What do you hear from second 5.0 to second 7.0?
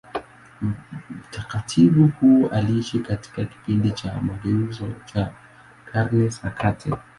cha Karne za kati.